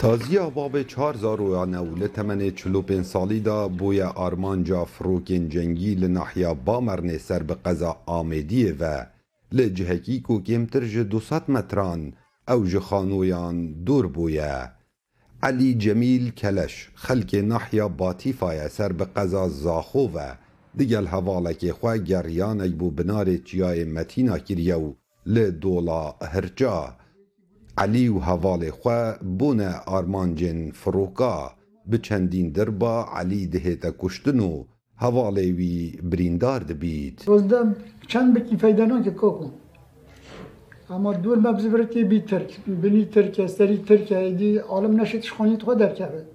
[0.00, 7.96] زارویانه و لتمن چلوپین سالی دا بوی آرمانجا فروکین جنگی لناحیا بامرن سر به قضا
[8.06, 9.06] آمدیه و
[9.52, 12.12] لجهکی کو کمتر ج دوصد متران
[12.48, 14.70] او جخانویان دور بویه.
[15.42, 20.34] علی جمیل کلش خلک ناحیا باتیفای سر به قضا زاخو و
[20.76, 24.94] دیگل حوالک خواه گریان بو بنار چیای متینا کریو
[25.26, 26.97] لدولا هرجا.
[27.78, 31.52] علی و حوال خواه بونه آرمانجن فروکا
[31.86, 34.64] به چندین دربا علی دهیتا کشتن و
[35.58, 37.76] وی بریندار ده بید روزدم
[38.08, 39.50] چند بکی فیدانا که کوکو
[40.90, 45.56] اما دور مبزی برد که بی ترک بینی ترک استری ترک ایدی عالم نشد شخانی
[45.56, 46.26] تو در کرده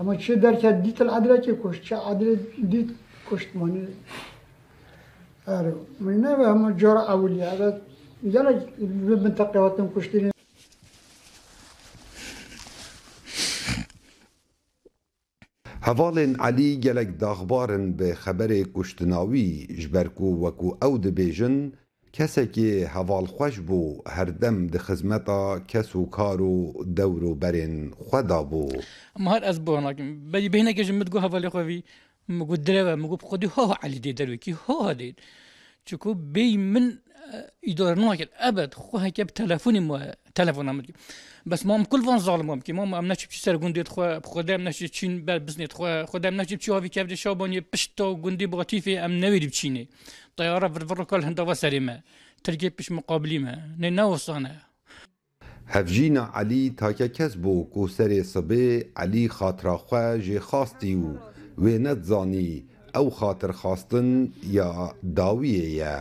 [0.00, 2.34] اما چه در کرد دیت العدره که کشت چه عدره
[2.70, 2.86] دیت
[3.30, 3.88] کشت مانه
[5.46, 7.46] آره من نه و همه جار اولیه
[8.24, 8.48] یعنی
[9.06, 10.31] به منطقه هاتم کشتیم
[15.88, 19.50] هەواڵێن علی گەلک داخبارن بە خەبەرێ کوشتناوی
[19.82, 21.56] ژبەرکو وەکو ئەو دەبێژن
[22.16, 26.56] کەسێکی هەواڵخواش بوو هەردەم دخزمەتە کەس و کار و
[26.98, 28.72] دەور و بەرێن خدا بوو
[29.24, 31.80] مار ئەس بۆ ناکەم بەی بینەکەژم متگو هەواڵی خۆوی
[32.38, 35.16] مگو درەوە مگو خودی هۆ علی دێ دەروێکی هۆ دێت.
[35.86, 36.98] چكو بي من
[37.66, 40.92] يدور ناكل ابد خو هكا بتلفوني ما تلفون عملي
[41.46, 44.88] بس مام كل فان ظالم مام كي مام امنا چي سر گوندي خو امنا چي
[44.88, 49.46] چين بل بزنيت خو خدا امنا چي هاوي كبد شاباني بشتو گوندي بغتيفي ام نويري
[49.46, 49.88] بچيني
[50.36, 52.00] طياره فرفر كل هندا وسريمه
[52.44, 54.72] تركي بش مقابلي ما نه نوصانه
[55.66, 61.10] hevjîna Elî take kes bû ku serê sibê Elî xatira xwe jê xastî û
[61.62, 64.70] wê nedzanî ew xatirxastin ya
[65.16, 65.96] dawiyê ye.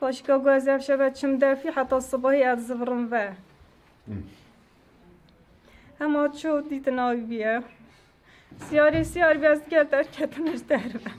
[0.00, 3.32] Paşka gaz ev şeve çim defî heta sibahî ez zivirin ve.
[5.98, 7.62] Hema çû dîtin avî ye.
[8.64, 11.10] Siyarê siyar bi ez gel derketin ji derve.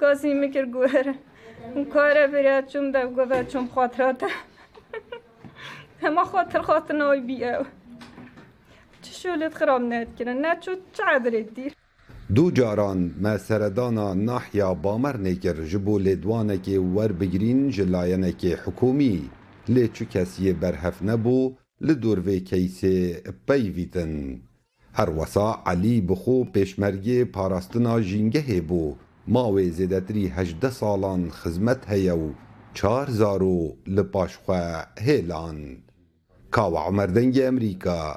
[0.00, 1.14] Gazî mikir guhere.
[1.92, 4.28] Kare bire çûm dev gove çûm xatirate.
[6.00, 7.62] Hema xatirxastin avî ye.
[9.02, 11.79] Çi şûlêt xirab ne etkirin, ne çû çi edirê dîr.
[12.34, 19.28] دو جاران مالسره دانا نحیا بامر نگیر جبو لدوانه کی ور بگرین جلاینه کی حکومی
[19.68, 24.40] لچو کسی برحف نہ بو لدوروی کیسه پیویتن
[24.94, 28.94] هر وصاع علی بخو پشمرگی پاراستنا جینگه بو
[29.26, 32.30] ما وزدت هجده سالان خدمت ها یو
[32.74, 33.42] 4000
[33.86, 35.76] لباشخه هلان
[36.50, 38.16] کا عمر دنج امریکا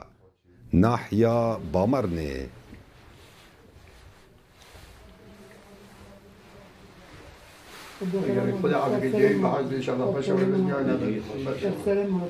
[0.74, 2.63] نحیا بامر نه
[8.28, 12.22] يعني خدا عبد الجيب عز شرف بشر الاسلام